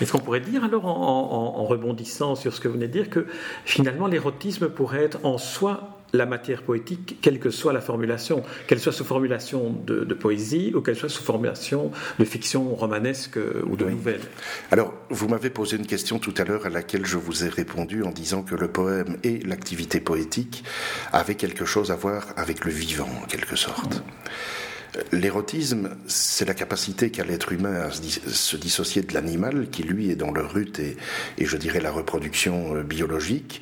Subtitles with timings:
[0.00, 3.26] Est-ce qu'on pourrait dire alors, en, rebondissant sur ce que vous venez de dire, que
[3.64, 8.78] finalement l'érotisme pourrait être en soi la matière poétique, quelle que soit la formulation, qu'elle
[8.78, 13.38] soit sous formulation de, poésie ou qu'elle soit sous formulation de fiction romanesque
[13.68, 14.20] ou de nouvelle?
[14.70, 18.02] Alors, vous m'avez posé une question tout à l'heure à laquelle je vous ai répondu
[18.02, 20.64] en disant que le poème et l'activité poétique
[21.12, 24.02] avaient quelque chose à voir avec le vivant, en quelque sorte.
[25.12, 30.16] L'érotisme, c'est la capacité qu'a l'être humain à se dissocier de l'animal, qui lui est
[30.16, 30.96] dans le rut et,
[31.38, 33.60] je dirais la reproduction euh, biologique,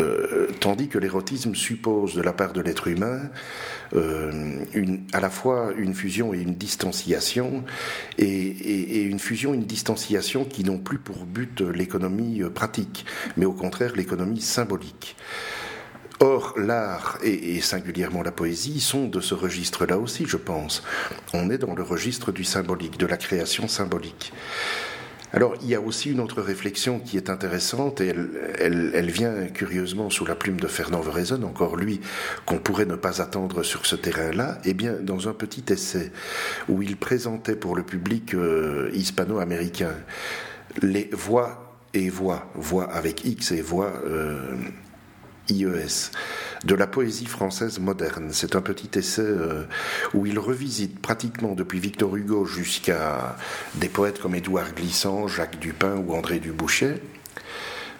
[0.00, 3.22] euh, tandis que l'érotisme suppose de la part de l'être humain
[3.94, 4.64] euh,
[5.12, 7.64] à la fois une fusion et une distanciation,
[8.18, 13.44] et, et une fusion et une distanciation qui n'ont plus pour but l'économie pratique, mais
[13.44, 15.16] au contraire l'économie symbolique.
[16.20, 20.82] Or, l'art et, singulièrement la poésie sont de ce registre-là aussi, je pense.
[21.34, 24.32] On est dans le registre du symbolique, de la création symbolique.
[25.32, 28.14] Alors, il y a aussi une autre réflexion qui est intéressante, et
[28.58, 32.00] elle, vient curieusement sous la plume de Fernand Verezen, encore lui,
[32.46, 36.12] qu'on pourrait ne pas attendre sur ce terrain-là, et eh bien, dans un petit essai
[36.68, 39.92] où il présentait pour le public euh, hispano-américain
[40.80, 44.54] les voix et voix, voix avec X et voix euh,
[45.48, 46.10] IES,
[46.64, 48.28] de la poésie française moderne.
[48.32, 49.64] C'est un petit essai euh,
[50.14, 53.36] où il revisite pratiquement depuis Victor Hugo jusqu'à
[53.74, 57.00] des poètes comme Édouard Glissant, Jacques Dupin ou André Dubouchet.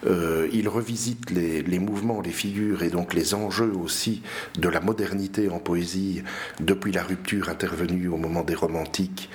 [0.06, 4.22] Euh, il revisite les, les, mouvements, les figures et donc les enjeux aussi
[4.58, 6.22] de la modernité en poésie
[6.60, 9.31] depuis la rupture intervenue au moment des romantiques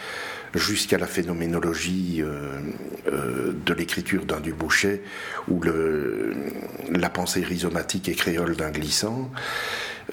[0.53, 2.59] jusqu'à la phénoménologie euh,
[3.07, 5.02] euh, de l'écriture d'un Dubouchet
[5.47, 6.33] ou le,
[6.91, 9.31] la pensée rhizomatique et créole d'un glissant.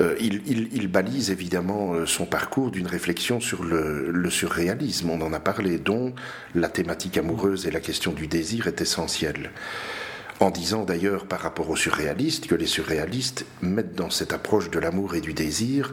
[0.01, 5.33] Euh, il, il, balise évidemment son parcours d'une réflexion sur le, le, surréalisme, on en
[5.33, 6.15] a parlé, dont
[6.55, 9.51] la thématique amoureuse et la question du désir est essentielle.
[10.39, 14.79] En disant d'ailleurs par rapport aux surréalistes que les surréalistes mettent dans cette approche de
[14.79, 15.93] l'amour et du désir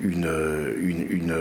[0.00, 0.28] une,
[0.80, 1.34] une, une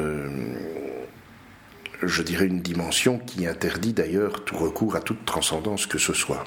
[2.03, 6.43] je dirais, une dimension qui interdit d'ailleurs tout recours à toute transcendance que ce soit.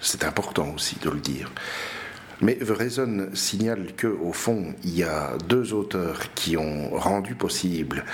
[0.00, 1.50] C'est important aussi de le dire.
[2.40, 8.04] Mais Vereson signale que, au fond, il y a deux auteurs qui ont rendu possible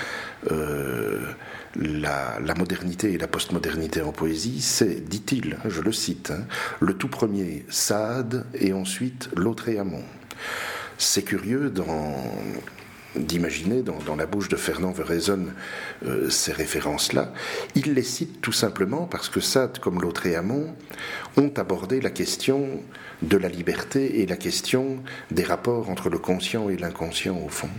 [0.51, 1.25] euh,
[1.75, 4.61] la, modernité et la postmodernité en poésie.
[4.61, 6.43] C'est, dit-il, je le cite, hein,
[6.79, 10.05] le tout premier Sade et ensuite Lautréamont.
[10.99, 12.23] C'est curieux dans
[13.15, 15.47] d'imaginer dans, la bouche de Fernand Vereson
[16.05, 17.33] euh, ces références-là.
[17.75, 20.75] Il les cite tout simplement parce que Sade, comme l'autre Amont,
[21.37, 22.81] ont abordé la question
[23.21, 24.97] de la liberté et la question
[25.31, 27.69] des rapports entre le conscient et l'inconscient au fond.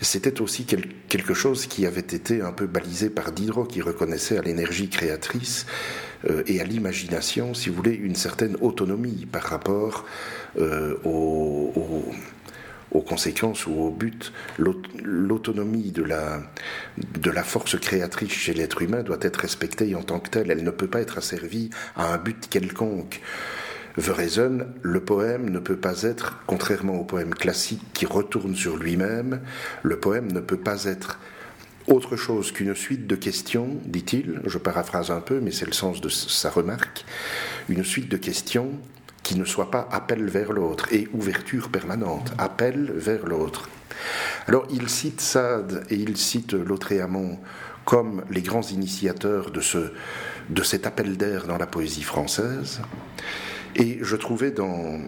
[0.00, 4.42] C'était aussi quelque chose qui avait été un peu balisé par Diderot, qui reconnaissait à
[4.42, 5.66] l'énergie créatrice
[6.28, 10.04] euh, et à l'imagination, si vous voulez, une certaine autonomie par rapport
[10.58, 11.72] euh, au,
[12.92, 19.36] aux conséquences ou au but, l'autonomie de la, force créatrice chez l'être humain doit être
[19.36, 20.50] respectée en tant que telle.
[20.50, 23.20] Elle ne peut pas être asservie à un but quelconque.
[23.96, 29.40] Verezen, le poème ne peut pas être, contrairement au poème classique qui retourne sur lui-même,
[29.82, 31.18] le poème ne peut pas être
[31.86, 36.00] autre chose qu'une suite de questions, dit-il, je paraphrase un peu, mais c'est le sens
[36.00, 37.04] de sa remarque,
[37.68, 38.72] une suite de questions
[39.26, 43.68] qui ne soit pas appel vers l'autre et ouverture permanente, appel vers l'autre.
[44.46, 47.36] Alors il cite Sade et il cite Lautréamont
[47.84, 49.60] comme les grands initiateurs de,
[50.48, 52.80] de cet appel d'air dans la poésie française.
[53.74, 55.00] Et je trouvais dans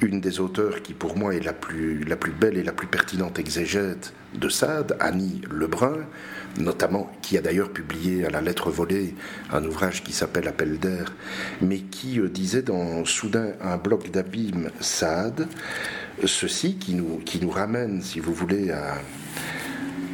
[0.00, 2.04] une des auteurs qui pour moi est la plus,
[2.38, 6.04] belle et la plus pertinente exégète de Sade, Annie Lebrun,
[6.58, 9.14] notamment, qui a d'ailleurs publié à la lettre volée
[9.52, 11.14] un ouvrage qui s'appelle Appel d'air,
[11.62, 15.48] mais qui euh, disait dans Soudain un bloc d'abîme Sade,
[16.24, 18.96] ceci qui nous, qui nous ramène, si vous voulez, à,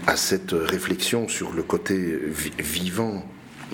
[0.06, 2.18] à cette réflexion sur le côté
[2.58, 3.24] vivant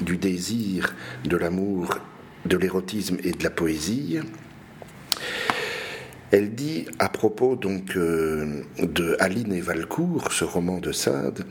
[0.00, 1.98] du désir, de l'amour,
[2.46, 4.20] de l'érotisme et de la poésie.
[6.30, 11.44] Elle dit à propos donc euh, de Aline et Valcourt, ce roman de Sade,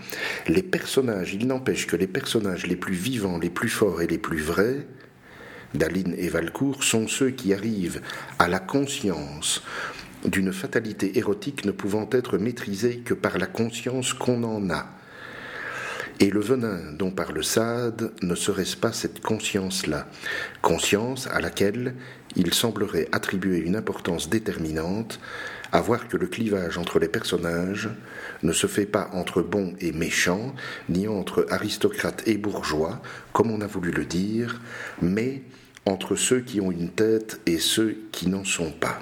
[0.48, 4.20] les personnages, il n'empêche que les personnages les plus vivants, les plus forts et les
[4.20, 4.86] plus vrais
[5.74, 8.02] d'Aline et Valcourt sont ceux qui arrivent
[8.40, 9.64] à la conscience
[10.26, 14.88] d'une fatalité érotique ne pouvant être maîtrisée que par la conscience qu'on en a.
[16.20, 20.08] Et le venin dont parle Sade ne serait-ce pas cette conscience-là,
[20.64, 21.94] conscience à laquelle
[22.36, 25.20] il semblerait attribuer une importance déterminante
[25.72, 27.90] à voir que le clivage entre les personnages
[28.44, 30.54] ne se fait pas entre bons et méchants,
[30.90, 33.02] ni entre aristocrates et bourgeois,
[33.34, 34.62] comme on a voulu le dire,
[35.02, 35.44] mais
[35.86, 39.00] entre ceux qui ont une tête et ceux qui n'en sont pas.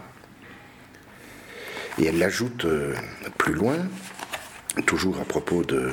[1.97, 2.93] Et elle l'ajoute euh,
[3.37, 3.77] plus loin,
[4.85, 5.91] toujours à propos de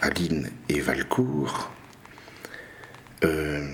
[0.00, 1.70] Aline et Valcourt.
[3.24, 3.64] Euh,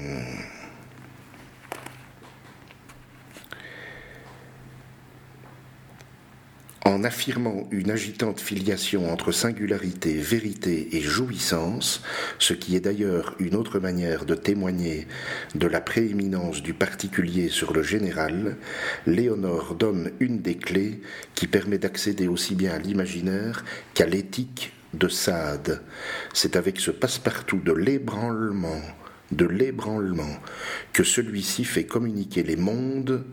[6.88, 12.02] en affirmant une agitante filiation entre singularité, vérité et jouissance,
[12.38, 15.06] ce qui est d'ailleurs une autre manière de témoigner
[15.54, 18.56] de la prééminence du particulier sur le général,
[19.06, 21.02] Léonore donne une des clés
[21.34, 25.82] qui permet d'accéder aussi bien à l'imaginaire qu'à l'éthique de Sade.
[26.32, 28.80] C'est avec ce passe-partout de l'ébranlement,
[29.30, 30.38] de l'ébranlement,
[30.94, 33.26] que celui-ci fait communiquer les mondes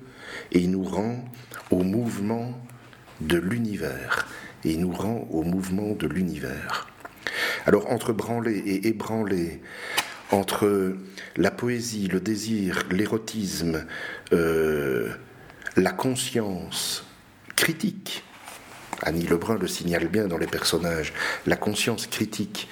[0.51, 1.23] et nous rend
[1.71, 2.53] au mouvement
[3.21, 4.27] de l'univers
[4.63, 6.88] et nous rend au mouvement de l'univers.
[7.65, 9.62] Alors entre branler et ébranler,
[10.31, 10.95] entre
[11.35, 13.85] la poésie, le désir, l'érotisme,
[14.33, 15.09] euh,
[15.75, 17.06] la conscience
[17.56, 18.23] critique,
[19.01, 21.13] Annie Lebrun le signale bien dans les personnages,
[21.45, 22.67] la conscience critique,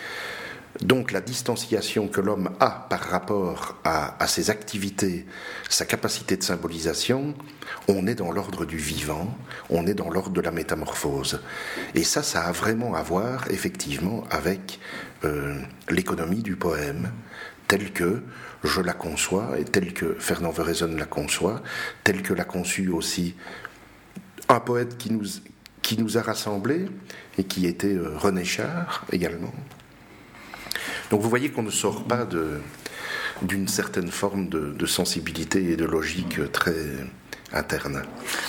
[0.81, 5.25] donc la distanciation que l'homme a par rapport à, ses activités,
[5.69, 7.35] sa capacité de symbolisation,
[7.87, 9.37] on est dans l'ordre du vivant,
[9.69, 11.41] on est dans l'ordre de la métamorphose.
[11.93, 14.79] Et ça, ça a vraiment à voir effectivement avec
[15.25, 15.59] euh,
[15.89, 17.11] l'économie du poème,
[17.67, 18.23] telle que
[18.63, 21.61] je la conçois et telle que Fernand Veraison la conçoit,
[22.03, 23.35] telle que l'a conçue aussi
[24.49, 25.25] un poète qui nous,
[25.81, 26.87] qui nous a rassemblés
[27.37, 29.53] et qui était euh, René Char également.
[31.09, 32.27] Donc vous voyez qu'on ne sort pas
[33.41, 36.75] d'une certaine forme de, sensibilité et de logique très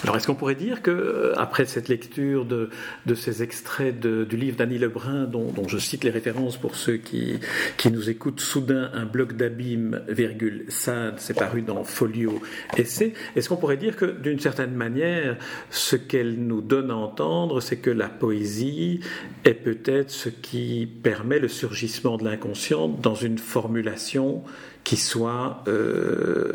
[0.02, 2.70] Alors est-ce qu'on pourrait dire que euh, après cette lecture de,
[3.14, 7.38] ces extraits du livre d'Annie Lebrun, dont, dont, je cite les références pour ceux qui,
[7.76, 12.40] qui nous écoutent, soudain un bloc d'abîme, virgule, Sade, c'est paru dans Folio
[12.76, 15.36] Essai, est-ce qu'on pourrait dire que d'une certaine manière,
[15.70, 19.00] ce qu'elle nous donne à entendre, c'est que la poésie
[19.44, 24.42] est peut-être ce qui permet le surgissement de l'inconscient dans une formulation
[24.84, 26.52] qui soit euh,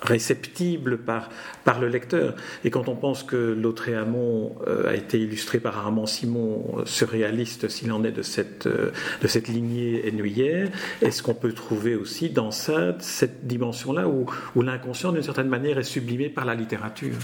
[0.00, 1.28] réceptible par,
[1.62, 2.34] par le lecteur.
[2.64, 7.68] Et quand on pense que Lautréamont euh, a été illustré par Armand Simon, euh, surréaliste
[7.68, 10.70] s'il en est de cette, euh, de cette lignée ennuyère,
[11.02, 14.24] est-ce qu'on peut trouver aussi dans ça cette dimension-là où,
[14.56, 17.14] où l'inconscient, d'une certaine manière, est sublimé par la littérature?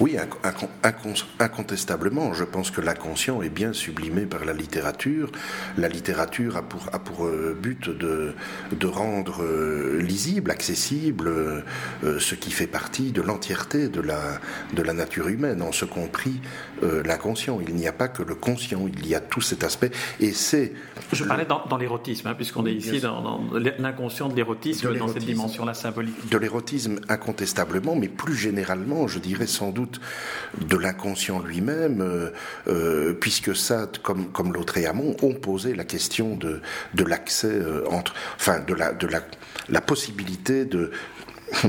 [0.00, 0.16] Oui,
[1.38, 2.32] incontestablement.
[2.32, 5.30] Je pense que l'inconscient est bien sublimé par la littérature.
[5.76, 7.28] La littérature a pour, a pour
[7.60, 8.32] but de,
[8.72, 14.20] de rendre euh, lisible, accessible, euh, ce qui fait partie de l'entièreté de la,
[14.74, 16.40] de la nature humaine, en ce compris
[16.82, 17.60] euh, l'inconscient.
[17.66, 19.90] Il n'y a pas que le conscient, il y a tout cet aspect.
[20.20, 20.72] Et c'est.
[21.12, 23.40] Je parlais dans, l'érotisme, hein, puisqu'on est ici dans,
[23.78, 26.28] l'inconscient de l'érotisme, dans cette dimension-là symbolique.
[26.30, 30.00] De l'érotisme, incontestablement, mais plus généralement, je dirais sans doute
[30.60, 32.30] de l'inconscient lui-même,
[33.20, 36.60] puisque ça, comme, comme l'autre et Amont, ont posé la question de,
[36.94, 37.60] de l'accès
[37.90, 38.14] entre.
[38.36, 39.20] Enfin, de la, de la
[39.68, 40.90] la possibilité de,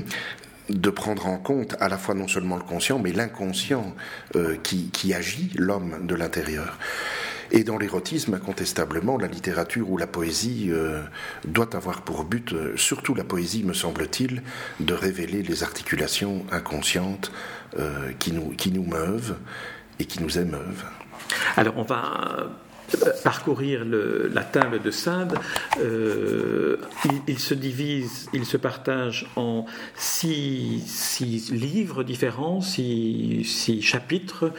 [0.69, 3.95] de prendre en compte à la fois non seulement le conscient, mais l'inconscient
[4.35, 6.77] euh, qui, agit l'homme de l'intérieur.
[7.51, 11.03] Et dans l'érotisme, incontestablement, la littérature ou la poésie euh,
[11.45, 14.41] doit avoir pour but, euh, surtout la poésie, me semble-t-il,
[14.79, 17.31] de révéler les articulations inconscientes
[18.19, 19.35] qui, nous, qui nous meuvent
[19.99, 20.85] et qui nous émeuvent.
[21.57, 22.47] Alors on va
[23.23, 25.37] parcourir la table de Sade,
[25.79, 26.77] euh,
[27.27, 29.65] il, se divise, il se partage en
[29.95, 31.19] six,
[31.51, 34.51] livres différents, six, chapitres,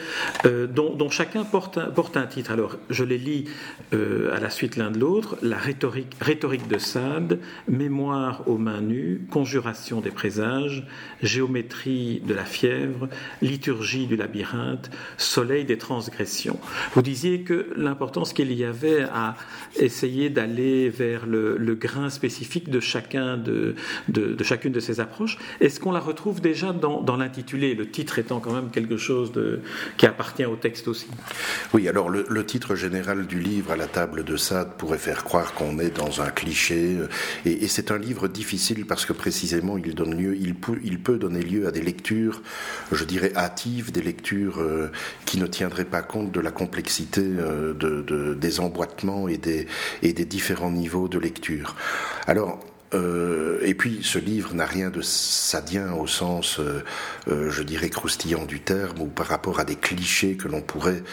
[0.45, 2.51] euh, dont, chacun porte un, titre.
[2.51, 3.45] Alors, je les lis
[3.93, 5.37] euh, à la suite l'un de l'autre.
[5.41, 10.85] La rhétorique, rhétorique de Sade, Mémoire aux mains nues, Conjuration des présages,
[11.23, 13.07] Géométrie de la fièvre,
[13.41, 16.59] Liturgie du labyrinthe, Soleil des transgressions.
[16.93, 19.35] Vous disiez que l'important qu'il y avait à
[19.79, 23.75] essayer d'aller vers le, grain spécifique de, chacun de,
[24.43, 25.37] chacune de ces approches.
[25.59, 29.31] Est-ce qu'on la retrouve déjà dans, l'intitulé, le titre étant quand même quelque chose
[29.97, 31.07] qui appartient au texte aussi
[31.73, 35.53] Oui, alors le, titre général du livre, À la table de Sade, pourrait faire croire
[35.53, 36.97] qu'on est dans un cliché,
[37.45, 41.67] et, c'est un livre difficile parce que précisément il donne lieu, il peut donner lieu
[41.67, 42.41] à des lectures,
[42.91, 44.91] je dirais hâtives, des lectures euh,
[45.25, 50.71] qui ne tiendraient pas compte de la complexité euh, de, des emboîtements et des, différents
[50.71, 51.75] niveaux de lecture.
[52.27, 52.59] Alors,
[52.93, 56.83] euh, et puis ce livre n'a rien de sadien au sens, euh,
[57.27, 61.03] euh, je dirais, croustillant du terme, ou par rapport à des clichés que l'on pourrait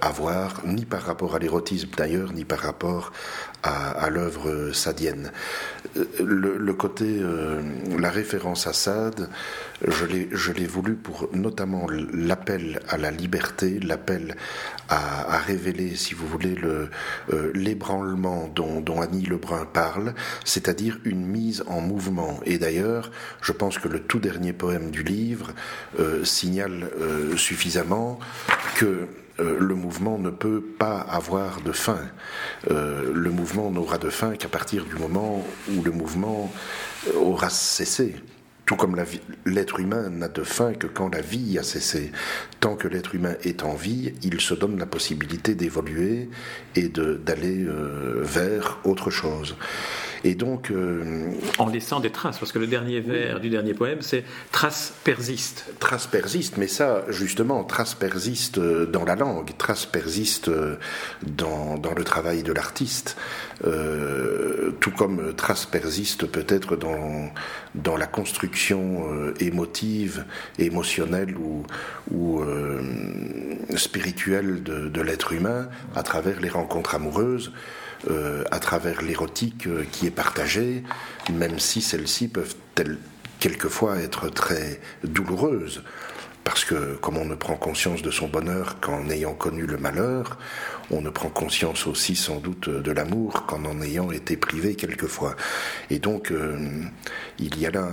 [0.00, 3.12] avoir, ni par rapport à l'érotisme d'ailleurs, ni par rapport
[3.62, 5.32] à, l'œuvre sadienne.
[6.20, 7.20] Le, côté,
[7.98, 9.28] la référence à Sade,
[9.86, 14.36] je l'ai voulu pour notamment l'appel à la liberté, l'appel
[14.88, 16.56] à, révéler, si vous voulez,
[17.54, 22.40] l'ébranlement dont, dont Annie Lebrun parle, c'est-à-dire une mise en mouvement.
[22.46, 25.52] Et d'ailleurs, je pense que le tout dernier poème du livre
[25.98, 28.18] euh, signale euh, suffisamment
[28.76, 29.08] que
[29.40, 32.00] euh, le mouvement ne peut pas avoir de fin.
[32.68, 36.52] le mouvement n'aura de fin qu'à partir du moment où le mouvement
[37.16, 38.14] aura cessé.
[38.64, 38.96] Tout comme
[39.44, 42.12] l'être humain n'a de fin que quand la vie a cessé.
[42.60, 46.30] Tant que l'être humain est en vie, il se donne la possibilité d'évoluer
[46.76, 47.66] et d'aller
[48.22, 49.56] vers autre chose.
[50.24, 50.70] Et donc.
[50.70, 54.94] Euh, en laissant des traces, parce que le dernier vers du dernier poème, c'est traces
[55.04, 55.66] persistent.
[55.80, 60.76] Traces persistent, mais ça, justement, traces persistent euh, dans la langue, traces persistent euh,
[61.22, 63.16] dans, dans le travail de l'artiste,
[64.80, 67.30] tout comme traces persistent peut-être dans,
[67.76, 69.06] dans la construction
[69.38, 70.24] émotive,
[70.58, 71.64] émotionnelle ou,
[72.12, 72.42] ou
[73.76, 77.52] spirituelle de, de l'être humain à travers les rencontres amoureuses.
[78.10, 80.82] Euh, à travers l'érotique euh, qui est partagée,
[81.32, 82.56] même si celles-ci peuvent
[83.38, 85.84] quelquefois être très douloureuses.
[86.44, 90.38] Parce que comme on ne prend conscience de son bonheur qu'en ayant connu le malheur,
[90.90, 95.36] on ne prend conscience aussi sans doute de l'amour qu'en en ayant été privé quelquefois.
[95.90, 96.58] Et donc euh,
[97.38, 97.88] il y a là,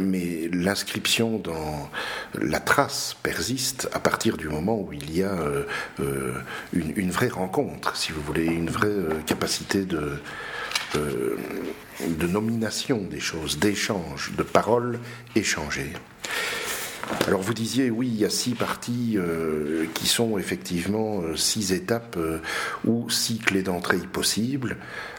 [0.00, 1.90] mais l'inscription dans
[2.34, 5.64] la trace persiste à partir du moment où il y a euh,
[6.00, 6.34] euh,
[6.72, 10.20] une, vraie rencontre, si vous voulez, une vraie capacité de
[10.94, 15.00] de nomination des choses, d'échange, de paroles
[15.34, 15.92] échangées.
[17.26, 21.72] Alors vous disiez, oui, il y a six parties euh, qui sont effectivement euh, six
[21.72, 22.38] étapes euh,
[22.86, 24.76] ou six clés d'entrée possibles,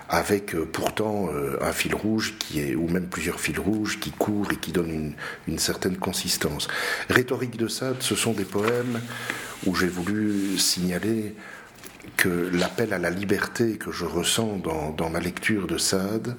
[0.07, 1.29] avec pourtant
[1.61, 4.89] un fil rouge qui est, ou même plusieurs fils rouges qui courent et qui donnent
[4.89, 5.13] une,
[5.47, 6.67] une certaine consistance.
[7.09, 9.01] Rhétorique de Sade, ce sont des poèmes
[9.67, 11.35] où j'ai voulu signaler
[12.17, 14.61] que l'appel à la liberté que je ressens
[14.97, 16.35] dans, ma lecture de Sade,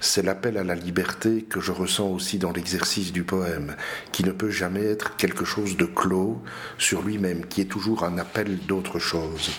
[0.00, 3.76] c'est l'appel à la liberté que je ressens aussi dans l'exercice du poème,
[4.12, 6.42] qui ne peut jamais être quelque chose de clos
[6.78, 9.50] sur lui-même, qui est toujours un appel d'autre chose.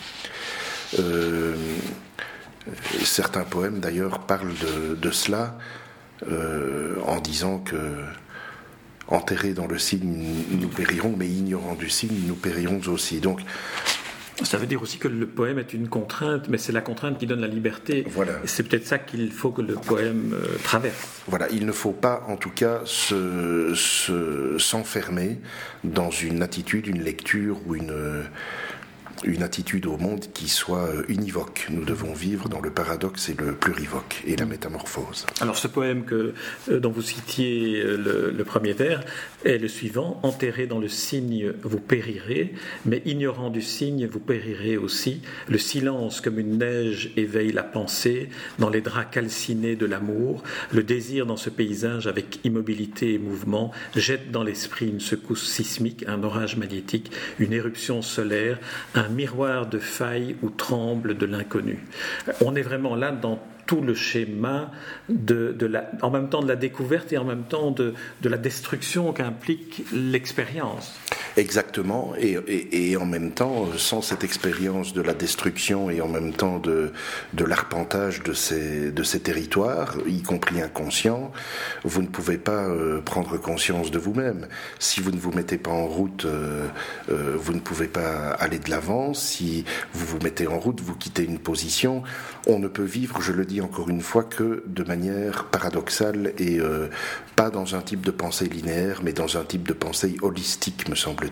[1.00, 1.56] Euh,
[3.04, 4.56] certains poèmes d'ailleurs parlent
[5.00, 5.58] de, cela
[6.30, 7.76] euh, en disant que
[9.08, 13.20] enterrés dans le signe, nous périrons, mais ignorants du signe, nous périrons aussi.
[13.20, 13.40] Donc,
[14.44, 17.26] ça veut dire aussi que le poème est une contrainte, mais c'est la contrainte qui
[17.26, 18.06] donne la liberté.
[18.10, 18.34] Voilà.
[18.46, 21.24] C'est peut-être ça qu'il faut que le poème euh, traverse.
[21.28, 25.40] Voilà, il ne faut pas en tout cas s'enfermer
[25.84, 28.24] se, dans une attitude, une lecture ou une
[29.24, 31.68] une attitude au monde qui soit euh, univoque.
[31.70, 35.26] Nous devons vivre dans le paradoxe et le plurivoque et la métamorphose.
[35.42, 36.34] Alors ce poème que,
[36.70, 39.04] euh, dont vous citiez euh, le, premier vers
[39.44, 42.54] est le suivant Enterré dans le signe, vous périrez,
[42.86, 45.22] mais ignorant du signe, vous périrez aussi.
[45.48, 50.44] Le silence comme une neige éveille la pensée dans les draps calcinés de l'amour.
[50.72, 56.06] Le désir dans ce paysage avec immobilité et mouvement jette dans l'esprit une secousse sismique,
[56.08, 58.60] un orage magnétique, une éruption solaire,
[58.96, 61.86] un un miroir de faille où tremble de l'inconnu.
[62.44, 64.72] On est vraiment là dans tout le schéma
[65.10, 65.56] de,
[66.02, 70.98] en même temps de la découverte et en même temps de la destruction qu'implique l'expérience.
[71.38, 72.40] Exactement, et,
[72.72, 76.92] et, en même temps, sans cette expérience de la destruction et en même temps de,
[77.34, 81.32] de l'arpentage de ces, de ces territoires, y compris inconscients,
[81.84, 84.48] vous ne pouvez pas euh, prendre conscience de vous-même.
[84.80, 86.68] Si vous ne vous mettez pas en route, euh,
[87.12, 89.14] euh, vous ne pouvez pas aller de l'avant.
[89.14, 89.64] Si
[89.94, 92.02] vous vous mettez en route, vous quittez une position.
[92.48, 96.60] On ne peut vivre, je le dis encore une fois, que de manière paradoxale et
[97.36, 100.96] pas dans un type de pensée linéaire, mais dans un type de pensée holistique, me
[100.96, 101.27] semble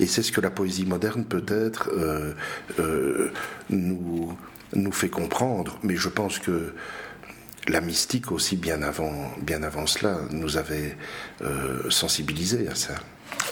[0.00, 2.32] et c'est ce que la poésie moderne peut-être euh,
[2.78, 3.30] euh,
[3.70, 4.36] nous,
[4.74, 6.72] nous fait comprendre, mais je pense que
[7.68, 10.96] la mystique aussi, bien avant, bien avant cela, nous avait
[11.42, 12.94] euh, sensibilisés à ça.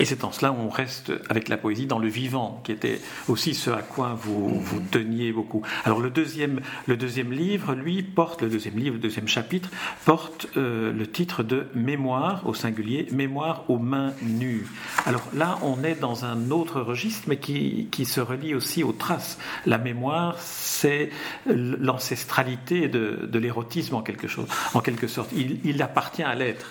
[0.01, 3.55] Et c'est en cela on reste avec la poésie dans le vivant, qui était aussi
[3.55, 5.63] ce à quoi vous, vous teniez beaucoup.
[5.85, 9.71] Alors le deuxième, le deuxième livre, lui, porte, le deuxième livre, le deuxième chapitre,
[10.05, 14.67] porte euh, le titre de Mémoire au singulier, Mémoire aux mains nues.
[15.07, 18.93] Alors là, on est dans un autre registre, mais qui, qui se relie aussi aux
[18.93, 19.39] traces.
[19.67, 21.11] La mémoire, c'est
[21.47, 25.31] l'ancestralité de, de l'érotisme en quelque chose, en quelque sorte.
[25.37, 26.67] Il, il appartient à l'être.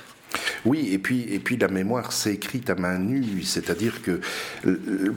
[0.66, 4.22] Oui, et puis, et puis la mémoire s'est écrite à main nue, c'est-à-dire que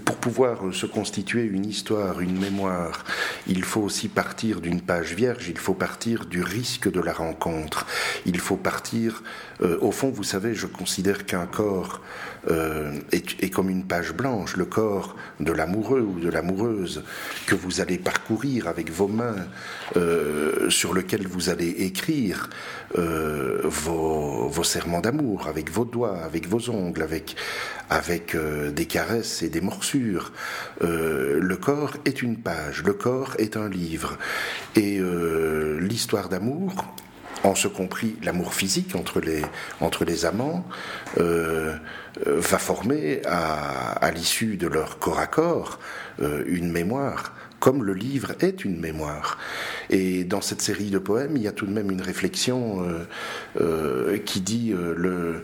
[0.04, 3.04] pour pouvoir se constituer une histoire, une mémoire,
[3.46, 7.86] il faut aussi partir d'une page vierge, il faut partir du risque de la rencontre,
[8.24, 9.22] il faut partir,
[9.62, 12.00] euh, au fond, vous savez, je considère qu'un corps
[12.50, 17.02] euh, est, comme une page blanche, le corps de l'amoureux ou de l'amoureuse
[17.46, 19.46] que vous allez parcourir avec vos mains,
[19.96, 22.50] euh, sur lequel vous allez écrire
[22.94, 27.06] vos, vos serments d'amour, avec vos doigts, avec vos ongles,
[27.90, 30.32] avec, euh, des caresses et des morsures.
[30.82, 34.18] Euh, le corps est une page, le corps est un livre.
[34.74, 36.72] Et euh, l'histoire d'amour,
[37.44, 40.66] en ce compris l'amour physique entre les, amants,
[41.16, 45.78] va former à l'issue de leur corps à corps
[46.18, 49.38] une mémoire comme le livre est une mémoire.
[49.90, 53.06] Et dans cette série de poèmes, il y a tout de même une réflexion euh,
[53.60, 55.42] euh, qui dit euh,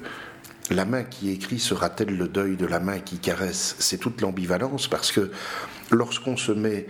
[0.71, 3.76] la main qui écrit sera-t-elle le deuil de la main qui caresse?
[3.78, 5.31] C'est toute l'ambivalence parce que
[5.90, 6.87] lorsqu'on se met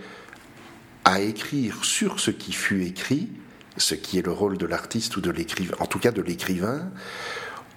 [1.05, 3.29] à écrire sur ce qui fut écrit,
[3.77, 6.91] ce qui est le rôle de l'artiste ou de l'écrivain, en tout cas de l'écrivain,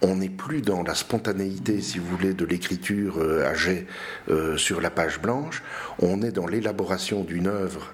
[0.01, 3.87] on n'est plus dans la spontanéité, si vous voulez, de l'écriture euh, âgée
[4.29, 5.63] euh, sur la page blanche,
[5.99, 7.93] on est dans l'élaboration d'une œuvre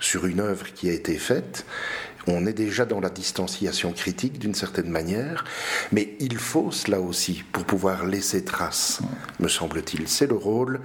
[0.00, 1.66] sur une œuvre qui a été faite,
[2.26, 5.44] on est déjà dans la distanciation critique d'une certaine manière,
[5.92, 9.00] mais il faut cela aussi pour pouvoir laisser trace,
[9.38, 10.08] me semble-t-il.
[10.08, 10.80] C'est le rôle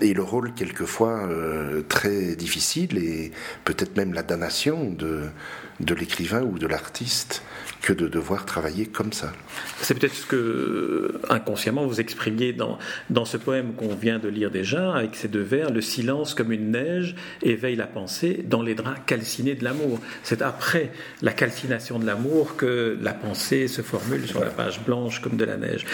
[0.00, 3.32] et le rôle quelquefois euh, très difficile et
[3.64, 5.22] peut-être même la damnation de,
[5.80, 7.42] de l'écrivain ou de l'artiste
[7.82, 9.32] que de devoir travailler comme ça.
[9.80, 12.78] C'est peut-être ce que inconsciemment vous exprimiez dans,
[13.10, 16.52] dans ce poème qu'on vient de lire déjà, avec ces deux vers, le silence comme
[16.52, 20.00] une neige éveille la pensée dans les draps calcinés de l'amour.
[20.22, 20.90] C'est après
[21.22, 25.44] la calcination de l'amour que la pensée se formule sur la page blanche comme de
[25.44, 25.84] la neige.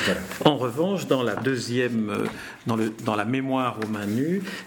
[0.44, 2.24] En revanche, dans la deuxième, euh,
[2.66, 3.88] dans, le, dans la mémoire aux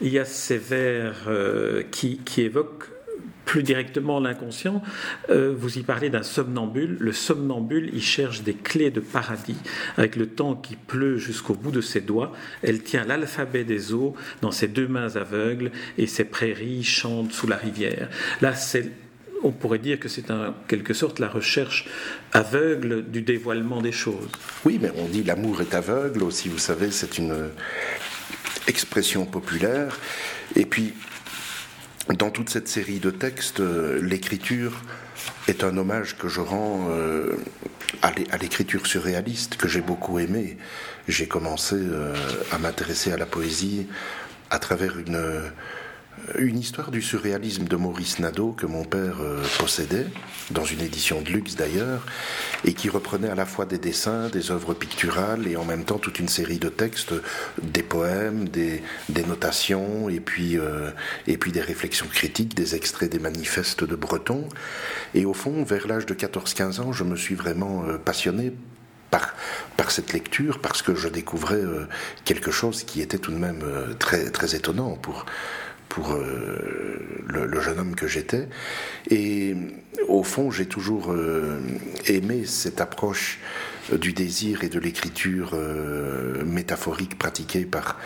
[0.02, 2.90] il y a ces vers euh, qui, évoquent
[3.46, 4.82] plus directement l'inconscient,
[5.30, 6.98] euh, vous y parlez d'un somnambule.
[7.00, 9.58] Le somnambule, il cherche des clés de paradis.
[9.98, 14.16] Avec le temps qui pleut jusqu'au bout de ses doigts, elle tient l'alphabet des eaux
[14.42, 18.10] dans ses deux mains aveugles et ses prairies chantent sous la rivière.
[18.42, 18.54] Là,
[19.44, 21.88] on pourrait dire que c'est en quelque sorte la recherche
[22.34, 24.28] aveugle du dévoilement des choses.
[24.66, 27.50] Oui, mais on dit l'amour est aveugle aussi, vous savez, c'est une
[28.68, 30.00] expression populaire.
[30.56, 30.94] Et puis,
[32.10, 34.82] dans toute cette série de textes, euh, l'écriture
[35.48, 37.36] est un hommage que je rends euh,
[38.02, 40.58] à l'écriture surréaliste que j'ai beaucoup aimé.
[41.08, 42.14] J'ai commencé euh,
[42.52, 43.88] à m'intéresser à la poésie
[44.52, 45.20] à travers une
[46.38, 50.08] une histoire du surréalisme de Maurice Nadeau que mon père euh, possédait,
[50.52, 52.06] dans une édition de luxe d'ailleurs,
[52.64, 55.98] et qui reprenait à la fois des dessins, des œuvres picturales et en même temps
[55.98, 57.14] toute une série de textes,
[57.62, 58.82] des poèmes, des,
[59.28, 60.92] notations et puis, euh,
[61.28, 64.48] et puis des réflexions critiques, des extraits des manifestes de Breton.
[65.14, 68.54] Et au fond, vers l'âge de 14-15 ans, je me suis vraiment euh, passionné
[69.12, 69.34] par,
[69.78, 71.62] par, cette lecture parce que je découvrais
[72.26, 73.64] quelque chose qui était tout de même
[73.98, 75.26] très, très étonnant pour,
[75.96, 78.50] pour euh, le, jeune homme que j'étais.
[79.10, 79.56] Et
[80.10, 81.62] au fond, j'ai toujours euh,
[82.06, 83.40] aimé cette approche
[83.94, 85.56] euh, du désir et de l'écriture
[86.46, 87.98] métaphorique pratiquée par,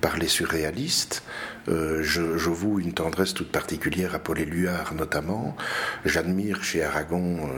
[0.00, 1.22] par les surréalistes.
[1.68, 5.56] je, je, voue une tendresse toute particulière à Paul Éluard notamment.
[6.04, 7.48] J'admire chez Aragon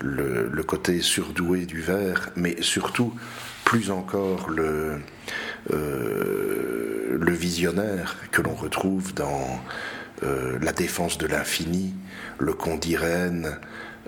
[0.00, 3.12] le, le, côté surdoué du vers, mais surtout,
[3.64, 5.00] plus encore, le,
[5.70, 9.60] euh, le visionnaire que l'on retrouve dans
[10.24, 11.94] euh, La défense de l'infini,
[12.38, 13.58] Le Conte d'Irène,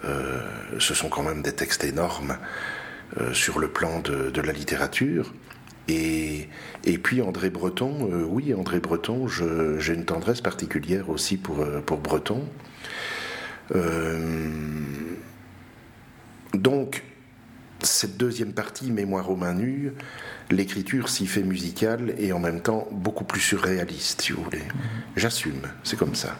[0.04, 0.40] euh,
[0.78, 2.36] ce sont quand même des textes énormes
[3.32, 5.34] sur le plan de, la littérature.
[5.86, 6.48] Et,
[6.82, 12.42] et, puis André Breton, oui, André Breton, j'ai une tendresse particulière aussi pour, pour Breton.
[16.54, 17.04] donc,
[17.84, 19.92] cette deuxième partie, Mémoire aux mains nues,
[20.54, 24.62] l'écriture s'y fait musicale et en même temps beaucoup plus surréaliste, si vous voulez.
[25.16, 26.36] J'assume, c'est comme ça.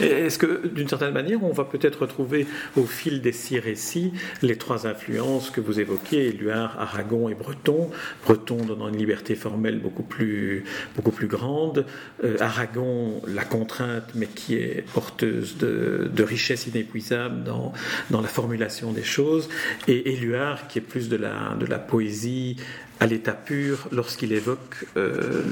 [0.00, 4.12] Est-ce que, d'une certaine manière, on va peut-être retrouver au fil des six récits
[4.42, 7.90] les trois influences que vous évoquiez, Éluard, Aragon et Breton
[8.24, 10.64] Breton donnant une liberté formelle beaucoup plus,
[10.96, 11.86] beaucoup plus grande,
[12.24, 17.72] euh, Aragon, la contrainte, mais qui est porteuse de, de richesse inépuisable dans,
[18.10, 19.48] la formulation des choses,
[19.88, 22.56] et Éluard, qui est plus de la, de la poésie
[23.00, 25.42] à l'état pur lorsqu'il évoque euh,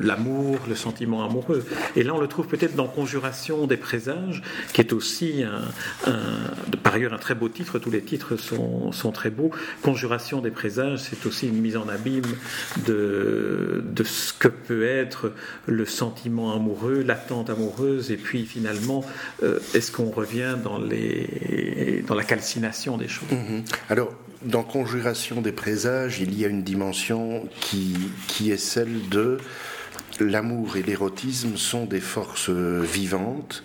[0.00, 1.64] l'amour, le sentiment amoureux.
[1.96, 6.10] Et là, on le trouve peut-être dans Conjuration des présages, qui est aussi un,
[6.82, 7.78] par ailleurs un très beau titre.
[7.78, 9.50] Tous les titres sont, sont très beaux.
[9.82, 12.22] Conjuration des présages, c'est aussi une mise en abîme
[12.86, 15.32] de, de ce que peut être
[15.66, 19.04] le sentiment amoureux, l'attente amoureuse, et puis finalement,
[19.42, 23.28] euh, est-ce qu'on revient dans, les, dans la calcination des choses?
[23.30, 23.62] Mm-hmm.
[23.88, 24.12] Alors,
[24.44, 29.38] dans Conjuration des présages, il y a une dimension qui, est celle de
[30.20, 33.62] l'amour et l'érotisme sont des forces vivantes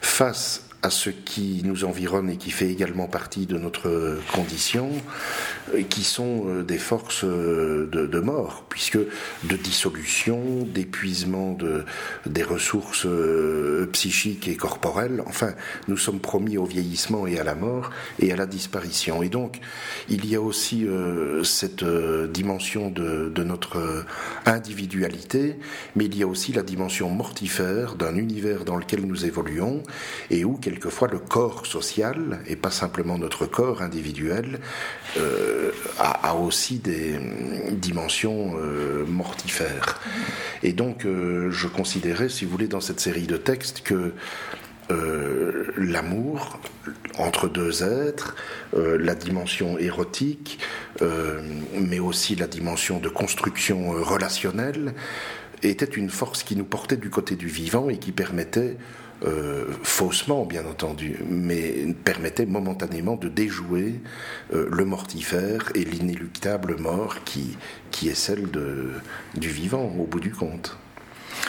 [0.00, 4.90] face à ce qui nous environne et qui fait également partie de notre condition,
[5.88, 11.84] qui sont euh, des forces euh, de, mort, puisque de dissolution, d'épuisement de,
[12.26, 15.52] des ressources euh, psychiques et corporelles, enfin,
[15.88, 19.22] nous sommes promis au vieillissement et à la mort et à la disparition.
[19.22, 19.60] Et donc,
[20.08, 20.86] il y a aussi
[21.42, 24.04] cette dimension de, de notre
[24.46, 25.58] individualité,
[25.96, 29.82] mais il y a aussi la dimension mortifère d'un univers dans lequel nous évoluons
[30.30, 34.60] et où, quelquefois le corps social, et pas simplement notre corps individuel,
[35.18, 37.18] euh, a, aussi des
[37.72, 40.00] dimensions euh, mortifères.
[40.62, 44.12] Et donc, euh, je considérais, si vous voulez, dans cette série de textes, que
[45.76, 46.58] l'amour
[47.16, 48.34] entre deux êtres,
[48.76, 50.58] la dimension érotique,
[51.78, 54.94] mais aussi la dimension de construction relationnelle,
[55.62, 58.78] était une force qui nous portait du côté du vivant et qui permettait
[59.22, 64.00] euh, faussement bien entendu, mais permettait momentanément de déjouer
[64.54, 67.56] euh, le mortifère et l'inéluctable mort qui,
[68.08, 68.48] est celle
[69.34, 70.78] du vivant au bout du compte.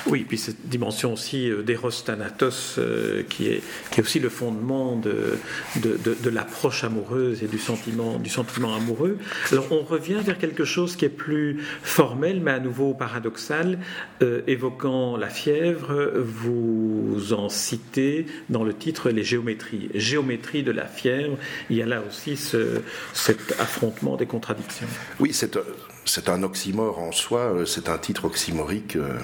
[0.08, 3.62] Oui, puis cette dimension aussi euh, d'Eros Thanatos, euh, qui, est,
[3.92, 5.38] qui est aussi le fondement de,
[5.82, 9.18] de, l'approche amoureuse et du sentiment, du sentiment amoureux.
[9.52, 13.80] Alors on revient vers quelque chose qui est plus formel, mais à nouveau paradoxal,
[14.22, 19.90] euh, évoquant la fièvre, vous en citez dans le titre les géométries.
[19.94, 21.38] Géométrie de la fièvre,
[21.70, 22.82] il y a là aussi ce,
[23.14, 24.88] cet affrontement des contradictions.
[25.20, 25.58] Oui, c'est
[26.06, 28.96] c'est un oxymore en soi, euh, c'est un titre oxymorique.
[28.96, 29.20] Euh,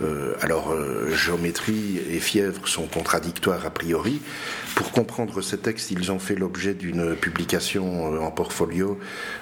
[0.00, 0.74] euh, alors,
[1.14, 4.22] géométrie et fièvre sont contradictoires a priori.
[4.74, 8.98] Pour comprendre ces textes, ils ont fait l'objet d'une publication en portfolio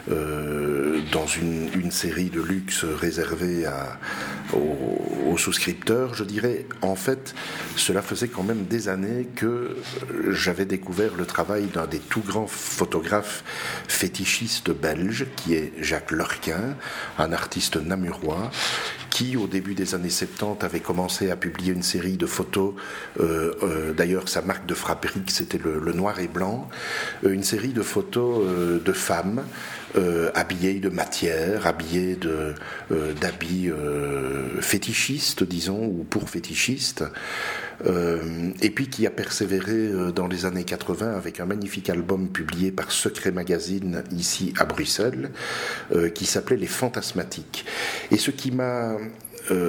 [0.09, 3.67] dans une, série de luxe réservée
[4.55, 6.15] aux, souscripteurs.
[6.15, 7.35] Je dirais, en fait,
[7.77, 9.77] cela faisait quand même des années que
[10.31, 13.45] j'avais découvert le travail d'un des tout grands photographes
[13.89, 16.13] fétichistes belges, qui est Jacques
[17.19, 18.51] Un artiste namurois,
[19.17, 22.75] qui au début des années 70 avait commencé à publier une série de photos,
[23.19, 26.69] euh, euh, d'ailleurs sa marque de frapperie c'était le, noir et blanc,
[27.25, 28.45] euh, une série de photos
[28.85, 29.43] de femmes
[30.35, 32.19] habillées de matière, habillées
[33.19, 33.71] d'habits
[34.61, 37.03] fétichistes, disons, ou pour fétichistes.
[37.85, 42.29] Euh, et puis qui a persévéré euh, dans les années 80 avec un magnifique album
[42.29, 45.31] publié par Secret Magazine ici à Bruxelles,
[45.95, 47.67] euh, qui s'appelait Les Fantasmatiques.
[48.11, 48.97] Et ce qui m'a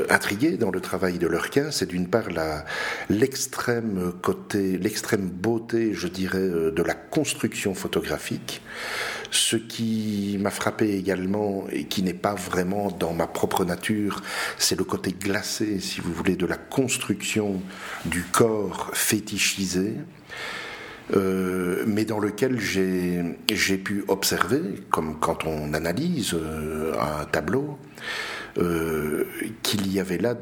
[0.10, 2.30] intrigué dans le travail de Lurquin, c'est d'une part
[3.12, 8.63] l'extrême côté, l'extrême beauté, je dirais, de la construction photographique.
[9.31, 14.21] Ce qui m'a frappé également et qui n'est pas vraiment dans ma propre nature,
[14.57, 17.61] c'est le côté glacé, si vous voulez, de la construction
[18.05, 19.95] du corps fétichisé.
[21.15, 27.77] Euh, mais dans lequel j'ai pu observer, comme quand on analyse euh, un tableau,
[28.57, 29.25] euh,
[29.61, 30.35] qu'il y avait là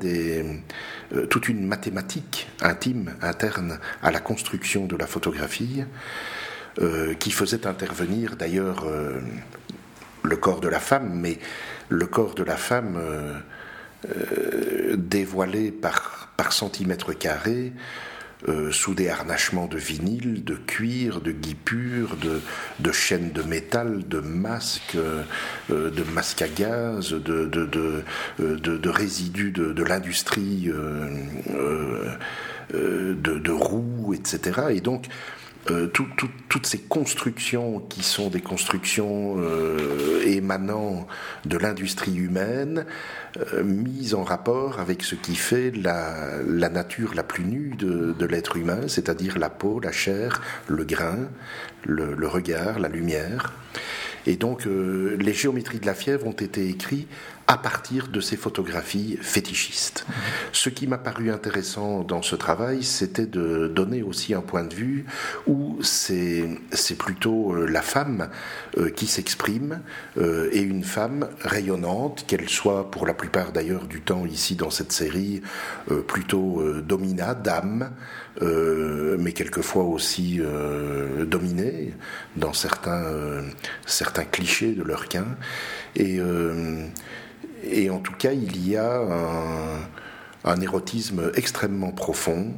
[1.29, 5.83] toute une mathématique intime, interne à la construction de la photographie,
[7.19, 9.19] qui faisait intervenir d'ailleurs euh,
[10.23, 11.39] le corps de la femme, mais
[11.89, 17.73] le corps de la femme euh, dévoilé par, par centimètre carré,
[18.69, 22.41] sous des harnachements de vinyle, de cuir, de guipure, de,
[22.79, 24.97] de chaînes de métal, de masques,
[25.69, 28.03] de masques à gaz, de, de,
[28.37, 30.69] de résidus de, l'industrie,
[32.69, 34.61] de, roues, etc.
[34.69, 35.07] Et donc,
[35.71, 41.07] euh, toutes ces constructions qui sont des constructions euh, émanant
[41.45, 42.85] de l'industrie humaine,
[43.53, 48.57] euh, mises en rapport avec ce qui fait la, nature la plus nue de, l'être
[48.57, 51.27] humain, c'est-à-dire la peau, la chair, le grain,
[51.85, 53.53] le regard, la lumière.
[54.27, 57.07] Et donc, euh, les géométries de la fièvre ont été écrites
[57.47, 60.05] à partir de ces photographies fétichistes.
[60.51, 64.73] Ce qui m'a paru intéressant dans ce travail, c'était de donner aussi un point de
[64.73, 65.05] vue
[65.47, 66.47] où c'est
[66.97, 68.29] plutôt euh, la femme
[68.77, 69.81] euh, qui s'exprime
[70.51, 74.91] et une femme rayonnante, qu'elle soit pour la plupart d'ailleurs du temps ici dans cette
[74.91, 75.41] série
[76.07, 77.91] plutôt domina, dame,
[78.41, 81.93] euh, mais quelquefois aussi euh, dominés
[82.35, 83.41] dans certains, euh,
[83.85, 85.25] certains clichés de leur quin.
[85.95, 86.19] Et,
[87.69, 89.01] et en tout cas, il y a
[90.43, 92.53] un, érotisme extrêmement profond,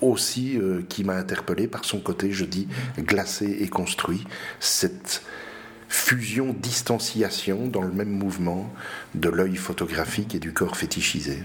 [0.00, 4.24] aussi qui m'a interpellé par son côté, je dis, glacé et construit.
[4.60, 5.22] Cette
[5.94, 8.72] fusion, distanciation dans le même mouvement
[9.14, 11.38] de l'œil photographique et du corps fétichisé.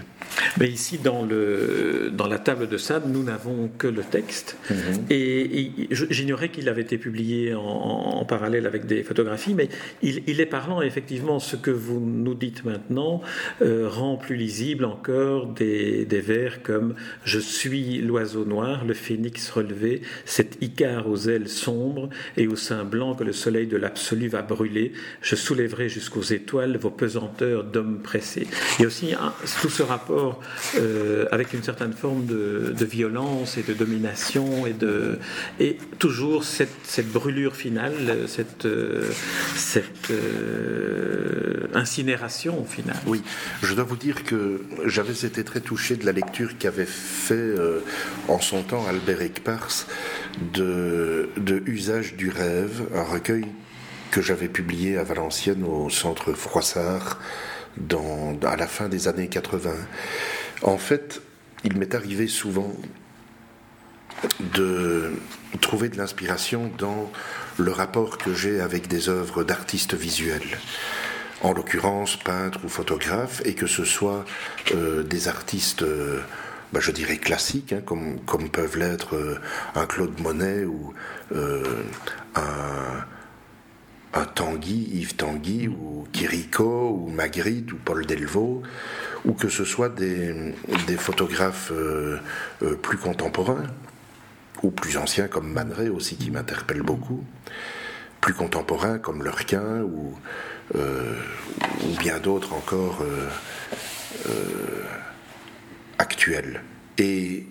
[0.58, 4.56] Mais ici, dans, le, dans table de sable, nous n'avons que le texte.
[4.70, 4.76] Mhm.
[5.10, 9.68] Et, j'ignorais qu'il avait été publié en, parallèle avec des photographies, mais
[10.02, 13.22] il, est parlant, effectivement, ce que vous nous dites maintenant
[13.60, 19.50] euh, rend plus lisible encore des, des vers comme Je suis l'oiseau noir, le phénix
[19.50, 24.28] relevé, cet icare aux ailes sombres et au sein blanc que le soleil de l'absolu
[24.28, 24.92] va brûler.
[25.22, 28.46] Je soulèverai jusqu'aux étoiles vos pesanteurs d'hommes pressés.
[28.78, 29.14] Il y a aussi
[29.60, 30.40] tout ce rapport
[30.76, 35.18] euh, avec une certaine forme de, violence et de domination et, de,
[35.58, 39.10] et toujours cette, cette brûlure finale, cette, euh,
[39.54, 42.96] cette euh, incinération finale.
[43.06, 43.22] Oui,
[43.62, 47.54] je dois vous dire que j'avais été très touché de la lecture qu'avait fait
[48.28, 49.86] en son temps Albert Ekpars
[50.54, 53.46] de, de Usage du rêve, un recueil
[54.10, 57.18] que j'avais publié à Valenciennes au centre Froissart
[58.42, 59.70] à la fin des années 80.
[60.62, 61.22] En fait,
[61.64, 62.74] il m'est arrivé souvent
[64.54, 65.12] de
[65.60, 67.10] trouver de l'inspiration dans
[67.58, 70.58] le rapport que j'ai avec des œuvres d'artistes visuels.
[71.42, 74.24] En l'occurrence peintres ou photographes, et que ce soit
[74.74, 76.20] euh, des artistes, euh,
[76.72, 79.38] bah, je dirais classiques, hein, comme, peuvent l'être euh,
[79.74, 80.92] un Claude Monet ou
[82.34, 83.04] un
[84.12, 88.62] un Tanguy, Yves Tanguy, ou Quirico, ou Magritte, ou Paul Delvaux,
[89.24, 90.54] ou que ce soit des,
[90.96, 92.18] photographes euh,
[92.62, 93.66] euh, plus contemporains,
[94.62, 97.24] ou plus anciens comme Man aussi, qui m'interpellent beaucoup,
[98.20, 100.14] plus contemporains comme Lurquin, ou,
[100.74, 101.14] euh,
[101.98, 103.02] bien d'autres encore
[105.98, 106.62] actuels.
[106.98, 107.46] Et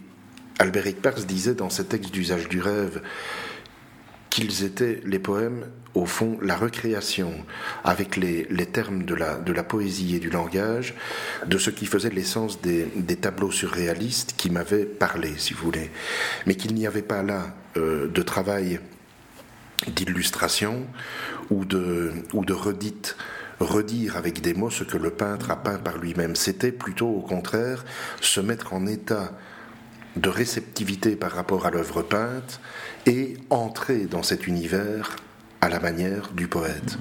[0.60, 3.02] Albert Pars disait dans ses textes d'usage du rêve
[4.30, 5.66] qu'ils étaient, les poèmes,
[5.96, 7.34] au fond, la recréation,
[7.84, 10.94] avec les, termes de la, poésie et du langage,
[11.46, 15.92] de ce qui faisait l'essence des, tableaux surréalistes qui m'avaient parlé, si vous voulez.
[16.46, 18.80] Mais qu'il n'y avait pas là euh, de travail
[19.88, 20.86] d'illustration
[21.50, 23.16] ou de, ou de redite
[23.60, 26.36] redire avec des mots ce que le peintre a peint par lui-même.
[26.36, 27.84] C'était plutôt au contraire
[28.22, 29.34] se mettre en état
[30.16, 32.60] de réceptivité par rapport à l'œuvre peinte
[33.06, 35.16] et entrer dans cet univers
[35.62, 36.98] à la manière du poète.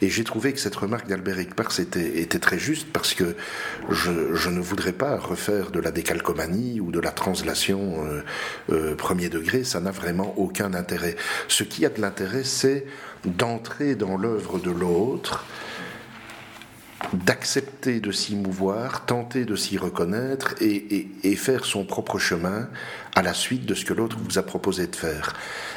[0.00, 3.36] Et j'ai trouvé que cette remarque d'Albert Ekpars était, était, très juste parce que
[3.90, 8.22] je, je, ne voudrais pas refaire de la décalcomanie ou de la translation euh,
[8.72, 11.16] euh, premier degré, ça n'a vraiment aucun intérêt.
[11.48, 12.86] Ce qui a de l'intérêt, c'est
[13.24, 15.44] d'entrer dans l'œuvre de l'autre,
[17.12, 22.68] d'accepter de s'y mouvoir, tenter de s'y reconnaître et, et, faire son propre chemin
[23.16, 25.34] à la suite de ce que l'autre vous a proposé de faire.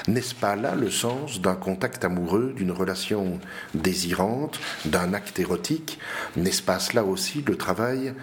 [0.08, 3.40] N'est-ce pas là le sens d'un contact amoureux, d'une relation
[3.74, 5.98] désirante, d'un acte érotique?
[6.36, 8.14] N'est-ce pas cela aussi le travail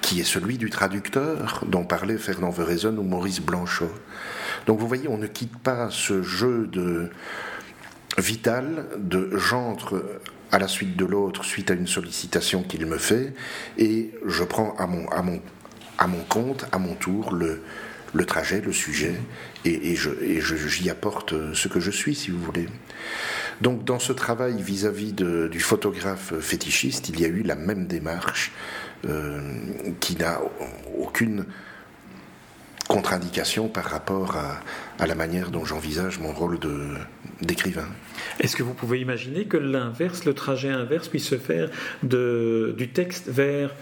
[0.00, 3.92] qui est celui du traducteur dont parlait Fernand Verizon ou Maurice Blanchot?
[4.66, 7.10] Donc vous voyez, on ne quitte pas ce jeu de
[8.18, 10.02] vital de j'entre
[10.52, 13.32] à la suite de l'autre suite à une sollicitation qu'il me fait
[13.78, 15.40] et je prends à mon, à mon,
[15.98, 17.62] à mon compte, à mon tour, le,
[18.12, 19.14] le trajet, le sujet,
[19.64, 20.10] et, je,
[20.68, 22.68] j'y apporte ce que je suis, si vous voulez.
[23.60, 28.52] Donc dans ce travail vis-à-vis du photographe fétichiste, il y a eu la même démarche
[29.06, 29.40] euh,
[30.00, 30.40] qui n'a
[30.98, 31.46] aucune
[32.88, 36.94] contre-indication par rapport à, la manière dont j'envisage mon rôle de,
[37.40, 37.88] d'écrivain.
[38.38, 41.70] Est-ce que vous pouvez imaginer que l'inverse, le trajet inverse, puisse se faire
[42.02, 43.74] du texte vers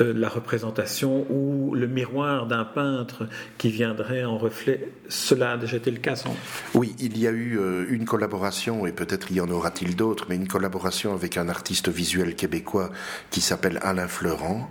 [0.00, 3.28] euh, la représentation ou le miroir d'un peintre
[3.58, 4.88] qui viendrait en reflet.
[5.08, 6.34] Cela a déjà été le cas sans
[6.74, 10.34] Oui, il y a eu euh, une collaboration, et peut-être y en aura-t-il d'autres, mais
[10.34, 12.90] une collaboration avec un artiste visuel québécois
[13.30, 14.68] qui s'appelle Alain Fleurant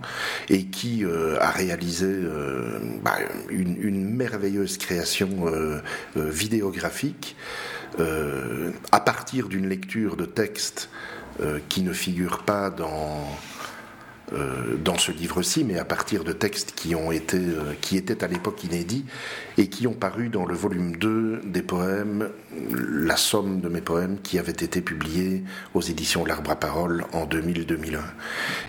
[0.50, 2.04] et qui euh, a réalisé
[3.02, 3.16] bah,
[3.48, 5.46] une, une, merveilleuse création
[6.16, 7.36] vidéographique
[7.98, 10.90] à partir d'une lecture de textes
[11.68, 13.26] qui ne figurent pas dans
[14.32, 18.24] euh, dans ce livre-ci, mais à partir de textes qui ont été, euh, qui étaient
[18.24, 19.04] à l'époque inédits
[19.58, 22.30] et qui ont paru dans le volume 2 des poèmes,
[22.72, 25.42] la somme de mes poèmes qui avaient été publiés
[25.74, 27.98] aux éditions L'Arbre à Parole en 2000-2001.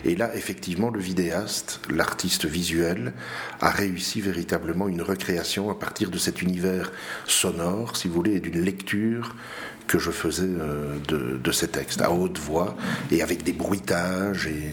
[0.04, 3.13] Et là, effectivement, le vidéaste, l'artiste visuel,
[3.62, 6.91] a réussi véritablement une recréation à partir de cet univers
[7.28, 9.36] sonore, si vous voulez, et d'une lecture
[9.88, 12.76] que je faisais euh, de, ces textes à haute voix
[13.12, 14.48] et avec des bruitages.
[14.48, 14.71] Et,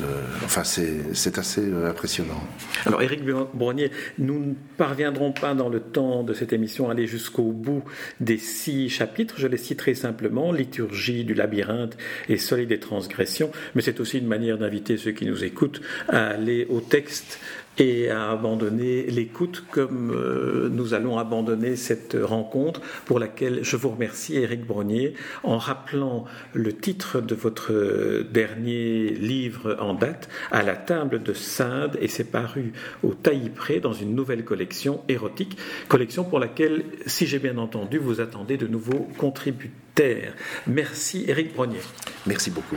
[0.00, 2.42] euh, enfin, c'est assez euh, impressionnant.
[2.84, 3.22] Alors, Éric
[3.54, 7.84] Brognier, nous ne parviendrons pas dans le temps de cette émission à aller jusqu'au bout
[8.20, 9.34] des six chapitres.
[9.38, 11.96] Je les citerai simplement Liturgie du labyrinthe
[12.28, 13.50] et Soleil des transgressions.
[13.74, 17.38] Mais c'est aussi une manière d'inviter ceux qui nous écoutent à aller au texte
[17.78, 23.90] et à abandonner l'écoute comme euh, nous allons abandonner cette rencontre pour laquelle je vous
[23.90, 30.76] remercie Éric Brognier en rappelant le titre de votre dernier livre en date à la
[30.76, 35.56] table de Sade et c'est paru au Taillis-Pré dans une nouvelle collection érotique,
[35.88, 40.32] collection pour laquelle, si j'ai bien entendu, vous attendez de nouveaux contributeurs.
[40.66, 41.80] Merci Éric Brognier.
[42.26, 42.76] Merci beaucoup.